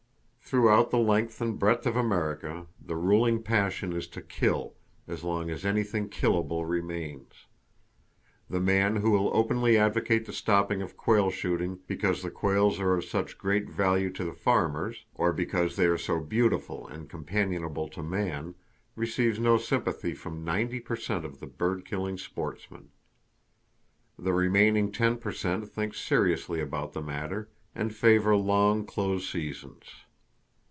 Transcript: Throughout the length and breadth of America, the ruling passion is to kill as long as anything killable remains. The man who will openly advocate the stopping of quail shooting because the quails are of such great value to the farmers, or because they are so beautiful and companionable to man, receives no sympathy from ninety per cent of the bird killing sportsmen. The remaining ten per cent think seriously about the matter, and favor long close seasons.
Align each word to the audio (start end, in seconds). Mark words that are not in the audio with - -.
Throughout 0.53 0.91
the 0.91 0.97
length 0.99 1.39
and 1.39 1.57
breadth 1.57 1.85
of 1.87 1.95
America, 1.95 2.67
the 2.77 2.97
ruling 2.97 3.41
passion 3.41 3.93
is 3.95 4.05
to 4.09 4.21
kill 4.21 4.75
as 5.07 5.23
long 5.23 5.49
as 5.49 5.63
anything 5.65 6.09
killable 6.09 6.67
remains. 6.67 7.45
The 8.49 8.59
man 8.59 8.97
who 8.97 9.11
will 9.11 9.31
openly 9.33 9.77
advocate 9.77 10.25
the 10.25 10.33
stopping 10.33 10.81
of 10.81 10.97
quail 10.97 11.29
shooting 11.31 11.79
because 11.87 12.21
the 12.21 12.29
quails 12.29 12.81
are 12.81 12.95
of 12.95 13.05
such 13.05 13.37
great 13.37 13.69
value 13.69 14.09
to 14.11 14.25
the 14.25 14.33
farmers, 14.33 15.05
or 15.15 15.31
because 15.31 15.77
they 15.77 15.85
are 15.85 15.97
so 15.97 16.19
beautiful 16.19 16.85
and 16.85 17.09
companionable 17.09 17.87
to 17.87 18.03
man, 18.03 18.55
receives 18.97 19.39
no 19.39 19.57
sympathy 19.57 20.13
from 20.13 20.43
ninety 20.43 20.81
per 20.81 20.97
cent 20.97 21.23
of 21.23 21.39
the 21.39 21.47
bird 21.47 21.85
killing 21.85 22.17
sportsmen. 22.17 22.89
The 24.19 24.33
remaining 24.33 24.91
ten 24.91 25.15
per 25.15 25.31
cent 25.31 25.69
think 25.69 25.93
seriously 25.95 26.59
about 26.59 26.91
the 26.91 27.01
matter, 27.01 27.47
and 27.73 27.95
favor 27.95 28.35
long 28.35 28.85
close 28.85 29.29
seasons. 29.29 29.85